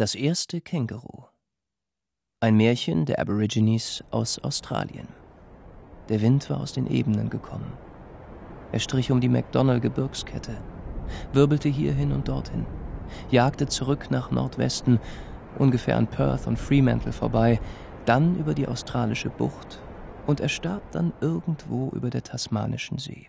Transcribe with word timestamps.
Das 0.00 0.14
erste 0.14 0.62
Känguru. 0.62 1.24
Ein 2.40 2.56
Märchen 2.56 3.04
der 3.04 3.18
Aborigines 3.18 4.02
aus 4.10 4.38
Australien. 4.38 5.08
Der 6.08 6.22
Wind 6.22 6.48
war 6.48 6.60
aus 6.60 6.72
den 6.72 6.86
Ebenen 6.86 7.28
gekommen. 7.28 7.74
Er 8.72 8.78
strich 8.78 9.10
um 9.10 9.20
die 9.20 9.28
McDonnell-Gebirgskette, 9.28 10.56
wirbelte 11.34 11.68
hierhin 11.68 12.12
und 12.12 12.28
dorthin, 12.28 12.64
jagte 13.30 13.66
zurück 13.66 14.10
nach 14.10 14.30
Nordwesten, 14.30 15.00
ungefähr 15.58 15.98
an 15.98 16.06
Perth 16.06 16.46
und 16.46 16.58
Fremantle 16.58 17.12
vorbei, 17.12 17.60
dann 18.06 18.36
über 18.36 18.54
die 18.54 18.68
australische 18.68 19.28
Bucht 19.28 19.82
und 20.26 20.40
erstarb 20.40 20.92
dann 20.92 21.12
irgendwo 21.20 21.90
über 21.90 22.08
der 22.08 22.22
Tasmanischen 22.22 22.96
See. 22.96 23.28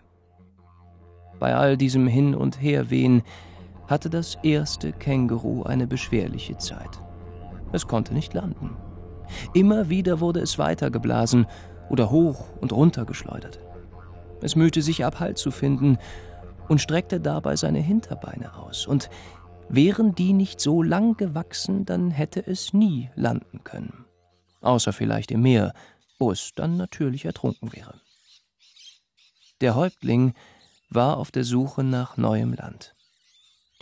Bei 1.38 1.54
all 1.54 1.76
diesem 1.76 2.06
Hin- 2.06 2.34
und 2.34 2.62
Herwehen 2.62 3.24
hatte 3.92 4.08
das 4.08 4.38
erste 4.42 4.92
Känguru 4.92 5.64
eine 5.64 5.86
beschwerliche 5.86 6.56
Zeit. 6.56 7.02
Es 7.72 7.86
konnte 7.86 8.14
nicht 8.14 8.32
landen. 8.32 8.70
Immer 9.52 9.90
wieder 9.90 10.18
wurde 10.20 10.40
es 10.40 10.58
weitergeblasen 10.58 11.46
oder 11.90 12.10
hoch 12.10 12.48
und 12.62 12.72
runter 12.72 13.04
geschleudert. 13.04 13.60
Es 14.40 14.56
mühte 14.56 14.80
sich 14.80 15.04
ab 15.04 15.20
Halt 15.20 15.36
zu 15.36 15.50
finden 15.50 15.98
und 16.68 16.80
streckte 16.80 17.20
dabei 17.20 17.54
seine 17.54 17.80
Hinterbeine 17.80 18.56
aus. 18.56 18.86
Und 18.86 19.10
wären 19.68 20.14
die 20.14 20.32
nicht 20.32 20.58
so 20.58 20.82
lang 20.82 21.18
gewachsen, 21.18 21.84
dann 21.84 22.10
hätte 22.10 22.44
es 22.46 22.72
nie 22.72 23.10
landen 23.14 23.62
können. 23.62 24.06
Außer 24.62 24.94
vielleicht 24.94 25.30
im 25.30 25.42
Meer, 25.42 25.74
wo 26.18 26.30
es 26.30 26.52
dann 26.54 26.78
natürlich 26.78 27.26
ertrunken 27.26 27.74
wäre. 27.74 28.00
Der 29.60 29.74
Häuptling 29.74 30.32
war 30.88 31.18
auf 31.18 31.30
der 31.30 31.44
Suche 31.44 31.84
nach 31.84 32.16
neuem 32.16 32.54
Land. 32.54 32.94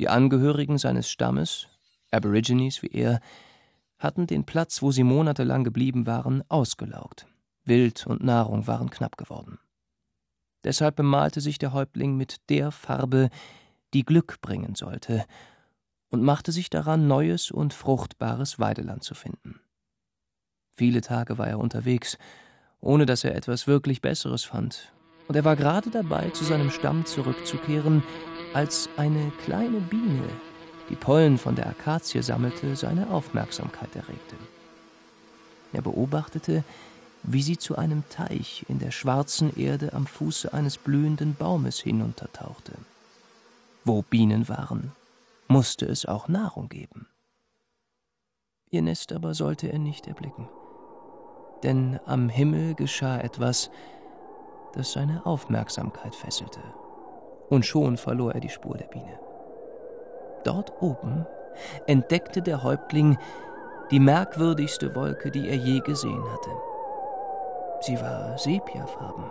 Die 0.00 0.08
Angehörigen 0.08 0.78
seines 0.78 1.10
Stammes, 1.10 1.68
Aborigines 2.10 2.82
wie 2.82 2.88
er, 2.88 3.20
hatten 3.98 4.26
den 4.26 4.46
Platz, 4.46 4.80
wo 4.80 4.92
sie 4.92 5.04
monatelang 5.04 5.62
geblieben 5.62 6.06
waren, 6.06 6.42
ausgelaugt. 6.48 7.26
Wild 7.66 8.06
und 8.06 8.24
Nahrung 8.24 8.66
waren 8.66 8.88
knapp 8.88 9.18
geworden. 9.18 9.58
Deshalb 10.64 10.96
bemalte 10.96 11.42
sich 11.42 11.58
der 11.58 11.74
Häuptling 11.74 12.16
mit 12.16 12.48
der 12.48 12.70
Farbe, 12.70 13.28
die 13.92 14.06
Glück 14.06 14.40
bringen 14.40 14.74
sollte, 14.74 15.26
und 16.08 16.22
machte 16.22 16.50
sich 16.50 16.70
daran, 16.70 17.06
neues 17.06 17.50
und 17.50 17.74
fruchtbares 17.74 18.58
Weideland 18.58 19.04
zu 19.04 19.12
finden. 19.12 19.60
Viele 20.72 21.02
Tage 21.02 21.36
war 21.36 21.48
er 21.48 21.58
unterwegs, 21.58 22.16
ohne 22.80 23.04
dass 23.04 23.22
er 23.22 23.34
etwas 23.34 23.66
wirklich 23.66 24.00
Besseres 24.00 24.44
fand, 24.44 24.94
und 25.28 25.36
er 25.36 25.44
war 25.44 25.56
gerade 25.56 25.90
dabei, 25.90 26.30
zu 26.30 26.42
seinem 26.44 26.70
Stamm 26.70 27.04
zurückzukehren, 27.04 28.02
als 28.52 28.88
eine 28.96 29.30
kleine 29.44 29.80
Biene, 29.80 30.28
die 30.88 30.96
Pollen 30.96 31.38
von 31.38 31.54
der 31.54 31.68
Akazie 31.68 32.22
sammelte, 32.22 32.74
seine 32.74 33.10
Aufmerksamkeit 33.10 33.94
erregte. 33.94 34.36
Er 35.72 35.82
beobachtete, 35.82 36.64
wie 37.22 37.42
sie 37.42 37.58
zu 37.58 37.76
einem 37.76 38.02
Teich 38.08 38.64
in 38.68 38.78
der 38.78 38.90
schwarzen 38.90 39.56
Erde 39.56 39.92
am 39.92 40.06
Fuße 40.06 40.52
eines 40.52 40.78
blühenden 40.78 41.34
Baumes 41.34 41.78
hinuntertauchte. 41.78 42.72
Wo 43.84 44.02
Bienen 44.02 44.48
waren, 44.48 44.92
musste 45.46 45.86
es 45.86 46.06
auch 46.06 46.28
Nahrung 46.28 46.68
geben. 46.68 47.06
Ihr 48.70 48.82
Nest 48.82 49.12
aber 49.12 49.34
sollte 49.34 49.70
er 49.70 49.78
nicht 49.78 50.06
erblicken, 50.06 50.48
denn 51.62 52.00
am 52.06 52.28
Himmel 52.28 52.74
geschah 52.74 53.18
etwas, 53.18 53.70
das 54.72 54.92
seine 54.92 55.26
Aufmerksamkeit 55.26 56.14
fesselte 56.14 56.62
und 57.50 57.66
schon 57.66 57.98
verlor 57.98 58.32
er 58.32 58.40
die 58.40 58.48
Spur 58.48 58.76
der 58.76 58.86
Biene. 58.86 59.18
Dort 60.44 60.72
oben 60.80 61.26
entdeckte 61.86 62.40
der 62.40 62.62
Häuptling 62.62 63.18
die 63.90 64.00
merkwürdigste 64.00 64.94
Wolke, 64.94 65.30
die 65.30 65.48
er 65.48 65.56
je 65.56 65.80
gesehen 65.80 66.24
hatte. 66.32 66.50
Sie 67.80 68.00
war 68.00 68.38
sepiafarben 68.38 69.24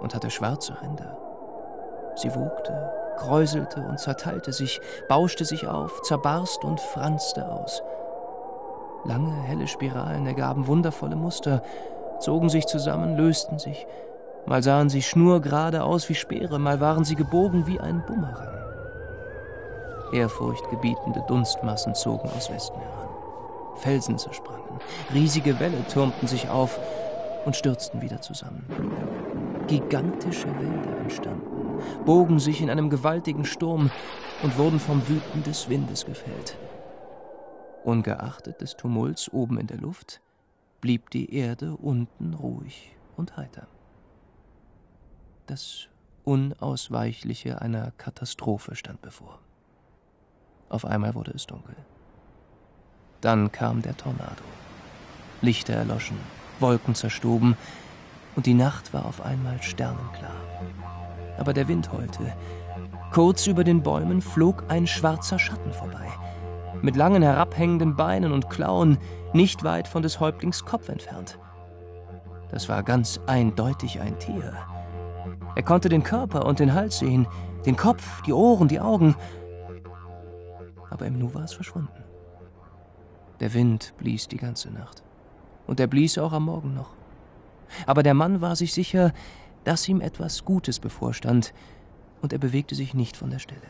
und 0.00 0.14
hatte 0.14 0.30
schwarze 0.30 0.80
Ränder. 0.80 1.16
Sie 2.16 2.34
wogte, 2.34 2.92
kräuselte 3.16 3.80
und 3.80 3.98
zerteilte 3.98 4.52
sich, 4.52 4.80
bauschte 5.08 5.44
sich 5.44 5.66
auf, 5.66 6.02
zerbarst 6.02 6.64
und 6.64 6.80
franzte 6.80 7.50
aus. 7.50 7.82
Lange, 9.04 9.32
helle 9.42 9.66
Spiralen 9.66 10.26
ergaben 10.26 10.66
wundervolle 10.66 11.16
Muster, 11.16 11.62
zogen 12.20 12.50
sich 12.50 12.66
zusammen, 12.66 13.16
lösten 13.16 13.58
sich, 13.58 13.86
Mal 14.46 14.62
sahen 14.62 14.88
sie 14.88 15.02
schnurgerade 15.02 15.84
aus 15.84 16.08
wie 16.08 16.14
Speere, 16.14 16.58
mal 16.58 16.80
waren 16.80 17.04
sie 17.04 17.14
gebogen 17.14 17.66
wie 17.66 17.80
ein 17.80 18.02
Bumerang. 18.06 18.48
Ehrfurchtgebietende 20.12 21.24
Dunstmassen 21.28 21.94
zogen 21.94 22.28
aus 22.36 22.50
Westen 22.50 22.78
heran. 22.78 23.08
Felsen 23.76 24.18
zersprangen, 24.18 24.80
riesige 25.14 25.58
Wälle 25.58 25.86
türmten 25.88 26.28
sich 26.28 26.48
auf 26.48 26.78
und 27.44 27.56
stürzten 27.56 28.02
wieder 28.02 28.20
zusammen. 28.20 28.64
Gigantische 29.68 30.48
Wälder 30.58 30.98
entstanden, 30.98 31.80
bogen 32.04 32.38
sich 32.38 32.60
in 32.60 32.68
einem 32.68 32.90
gewaltigen 32.90 33.44
Sturm 33.44 33.90
und 34.42 34.58
wurden 34.58 34.80
vom 34.80 35.08
Wüten 35.08 35.42
des 35.44 35.68
Windes 35.68 36.04
gefällt. 36.04 36.56
Ungeachtet 37.84 38.60
des 38.60 38.76
Tumults 38.76 39.32
oben 39.32 39.58
in 39.58 39.66
der 39.66 39.78
Luft 39.78 40.20
blieb 40.80 41.10
die 41.10 41.34
Erde 41.34 41.76
unten 41.76 42.34
ruhig 42.34 42.96
und 43.16 43.36
heiter 43.36 43.66
das 45.52 45.86
Unausweichliche 46.24 47.60
einer 47.60 47.90
Katastrophe 47.98 48.74
stand 48.74 49.02
bevor. 49.02 49.38
Auf 50.70 50.86
einmal 50.86 51.14
wurde 51.14 51.32
es 51.32 51.46
dunkel. 51.46 51.76
Dann 53.20 53.52
kam 53.52 53.82
der 53.82 53.94
Tornado. 53.94 54.44
Lichter 55.42 55.74
erloschen, 55.74 56.16
Wolken 56.58 56.94
zerstoben, 56.94 57.58
und 58.34 58.46
die 58.46 58.54
Nacht 58.54 58.94
war 58.94 59.04
auf 59.04 59.20
einmal 59.20 59.62
sternenklar. 59.62 60.36
Aber 61.36 61.52
der 61.52 61.68
Wind 61.68 61.92
heulte. 61.92 62.34
Kurz 63.12 63.46
über 63.46 63.62
den 63.62 63.82
Bäumen 63.82 64.22
flog 64.22 64.64
ein 64.68 64.86
schwarzer 64.86 65.38
Schatten 65.38 65.74
vorbei, 65.74 66.08
mit 66.80 66.96
langen 66.96 67.22
herabhängenden 67.22 67.94
Beinen 67.94 68.32
und 68.32 68.48
Klauen, 68.48 68.96
nicht 69.34 69.64
weit 69.64 69.86
von 69.86 70.02
des 70.02 70.18
Häuptlings 70.18 70.64
Kopf 70.64 70.88
entfernt. 70.88 71.38
Das 72.50 72.70
war 72.70 72.82
ganz 72.82 73.20
eindeutig 73.26 74.00
ein 74.00 74.18
Tier. 74.18 74.54
Er 75.54 75.62
konnte 75.62 75.88
den 75.88 76.02
Körper 76.02 76.46
und 76.46 76.58
den 76.58 76.72
Hals 76.72 76.98
sehen, 76.98 77.26
den 77.66 77.76
Kopf, 77.76 78.22
die 78.22 78.32
Ohren, 78.32 78.68
die 78.68 78.80
Augen. 78.80 79.14
Aber 80.90 81.06
im 81.06 81.18
Nu 81.18 81.32
war 81.34 81.44
es 81.44 81.52
verschwunden. 81.52 82.04
Der 83.40 83.54
Wind 83.54 83.94
blies 83.98 84.28
die 84.28 84.36
ganze 84.36 84.70
Nacht. 84.70 85.02
Und 85.66 85.80
er 85.80 85.86
blies 85.86 86.18
auch 86.18 86.32
am 86.32 86.44
Morgen 86.44 86.74
noch. 86.74 86.90
Aber 87.86 88.02
der 88.02 88.14
Mann 88.14 88.40
war 88.40 88.56
sich 88.56 88.72
sicher, 88.72 89.12
dass 89.64 89.88
ihm 89.88 90.00
etwas 90.00 90.44
Gutes 90.44 90.80
bevorstand, 90.80 91.52
und 92.20 92.32
er 92.32 92.38
bewegte 92.38 92.76
sich 92.76 92.94
nicht 92.94 93.16
von 93.16 93.30
der 93.30 93.40
Stelle. 93.40 93.60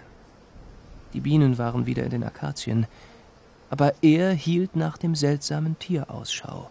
Die 1.14 1.20
Bienen 1.20 1.58
waren 1.58 1.86
wieder 1.86 2.04
in 2.04 2.10
den 2.10 2.24
Akazien, 2.24 2.86
aber 3.70 3.94
er 4.02 4.32
hielt 4.32 4.76
nach 4.76 4.98
dem 4.98 5.14
seltsamen 5.14 5.78
Tier 5.78 6.10
Ausschau. 6.10 6.68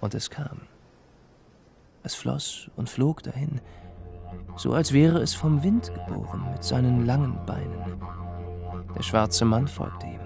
Und 0.00 0.14
es 0.14 0.30
kam. 0.30 0.60
Es 2.02 2.14
floss 2.14 2.70
und 2.76 2.88
flog 2.88 3.22
dahin, 3.22 3.60
so 4.56 4.72
als 4.72 4.92
wäre 4.92 5.18
es 5.20 5.34
vom 5.34 5.62
Wind 5.62 5.92
geboren 5.94 6.50
mit 6.52 6.64
seinen 6.64 7.06
langen 7.06 7.44
Beinen. 7.46 8.00
Der 8.96 9.02
schwarze 9.02 9.44
Mann 9.44 9.68
folgte 9.68 10.06
ihm. 10.06 10.20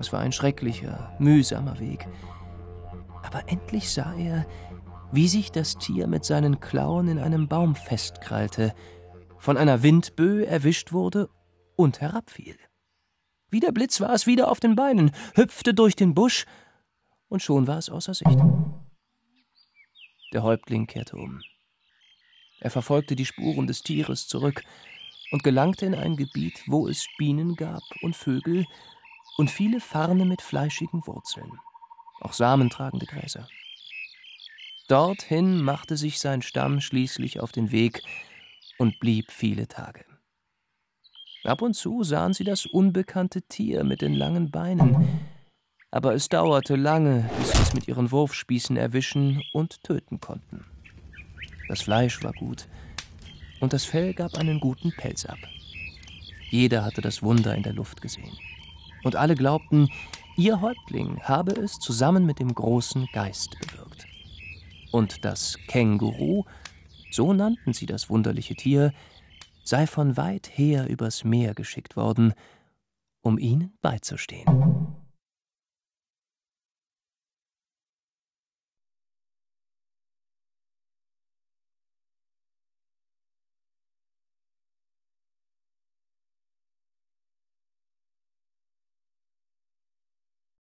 Es 0.00 0.12
war 0.12 0.20
ein 0.20 0.32
schrecklicher, 0.32 1.12
mühsamer 1.18 1.78
Weg. 1.80 2.06
Aber 3.22 3.42
endlich 3.48 3.92
sah 3.92 4.14
er, 4.14 4.46
wie 5.12 5.28
sich 5.28 5.50
das 5.52 5.78
Tier 5.78 6.06
mit 6.06 6.24
seinen 6.24 6.60
Klauen 6.60 7.08
in 7.08 7.18
einem 7.18 7.48
Baum 7.48 7.74
festkrallte, 7.74 8.74
von 9.38 9.56
einer 9.56 9.82
Windböe 9.82 10.46
erwischt 10.46 10.92
wurde 10.92 11.28
und 11.76 12.00
herabfiel. 12.00 12.56
Wie 13.50 13.60
der 13.60 13.72
Blitz 13.72 14.00
war 14.00 14.12
es 14.12 14.26
wieder 14.26 14.50
auf 14.50 14.60
den 14.60 14.74
Beinen, 14.74 15.12
hüpfte 15.34 15.74
durch 15.74 15.96
den 15.96 16.14
Busch, 16.14 16.44
und 17.28 17.42
schon 17.42 17.66
war 17.66 17.78
es 17.78 17.90
außer 17.90 18.14
Sicht. 18.14 18.38
Der 20.32 20.42
Häuptling 20.42 20.86
kehrte 20.86 21.16
um. 21.16 21.40
Er 22.60 22.70
verfolgte 22.70 23.16
die 23.16 23.24
Spuren 23.24 23.66
des 23.66 23.82
Tieres 23.82 24.26
zurück 24.26 24.62
und 25.30 25.42
gelangte 25.42 25.86
in 25.86 25.94
ein 25.94 26.16
Gebiet, 26.16 26.62
wo 26.66 26.88
es 26.88 27.06
Bienen 27.16 27.54
gab 27.54 27.82
und 28.02 28.16
Vögel 28.16 28.66
und 29.36 29.50
viele 29.50 29.80
Farne 29.80 30.24
mit 30.24 30.42
fleischigen 30.42 31.06
Wurzeln, 31.06 31.52
auch 32.20 32.32
samentragende 32.32 33.06
Gräser. 33.06 33.48
Dorthin 34.88 35.62
machte 35.62 35.96
sich 35.96 36.18
sein 36.18 36.42
Stamm 36.42 36.80
schließlich 36.80 37.40
auf 37.40 37.52
den 37.52 37.70
Weg 37.70 38.02
und 38.78 38.98
blieb 39.00 39.30
viele 39.30 39.68
Tage. 39.68 40.04
Ab 41.44 41.62
und 41.62 41.74
zu 41.74 42.02
sahen 42.02 42.32
sie 42.34 42.44
das 42.44 42.66
unbekannte 42.66 43.42
Tier 43.42 43.84
mit 43.84 44.02
den 44.02 44.14
langen 44.14 44.50
Beinen, 44.50 45.27
aber 45.90 46.14
es 46.14 46.28
dauerte 46.28 46.76
lange, 46.76 47.28
bis 47.38 47.50
sie 47.50 47.62
es 47.62 47.74
mit 47.74 47.88
ihren 47.88 48.10
Wurfspießen 48.10 48.76
erwischen 48.76 49.42
und 49.52 49.82
töten 49.82 50.20
konnten. 50.20 50.64
Das 51.68 51.82
Fleisch 51.82 52.22
war 52.22 52.32
gut 52.32 52.66
und 53.60 53.72
das 53.72 53.84
Fell 53.84 54.14
gab 54.14 54.34
einen 54.36 54.60
guten 54.60 54.92
Pelz 54.92 55.26
ab. 55.26 55.38
Jeder 56.50 56.84
hatte 56.84 57.00
das 57.00 57.22
Wunder 57.22 57.54
in 57.54 57.62
der 57.62 57.72
Luft 57.72 58.00
gesehen. 58.00 58.38
Und 59.04 59.16
alle 59.16 59.34
glaubten, 59.34 59.90
ihr 60.36 60.60
Häuptling 60.60 61.20
habe 61.22 61.52
es 61.52 61.78
zusammen 61.78 62.24
mit 62.26 62.38
dem 62.38 62.54
großen 62.54 63.06
Geist 63.12 63.56
bewirkt. 63.60 64.06
Und 64.90 65.24
das 65.24 65.58
Känguru, 65.68 66.44
so 67.10 67.32
nannten 67.32 67.72
sie 67.72 67.86
das 67.86 68.08
wunderliche 68.08 68.54
Tier, 68.54 68.92
sei 69.62 69.86
von 69.86 70.16
weit 70.16 70.50
her 70.54 70.88
übers 70.88 71.24
Meer 71.24 71.54
geschickt 71.54 71.96
worden, 71.96 72.32
um 73.20 73.38
ihnen 73.38 73.76
beizustehen. 73.82 74.97